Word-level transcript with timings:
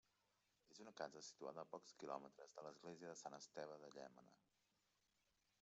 És 0.75 0.79
una 0.85 0.93
casa 1.01 1.21
situada 1.27 1.65
a 1.65 1.69
pocs 1.75 1.93
quilòmetres 2.05 2.57
de 2.57 2.65
l'església 2.69 3.13
de 3.15 3.21
Sant 3.23 3.39
Esteve 3.41 3.81
de 3.85 3.95
Llémena. 3.99 4.39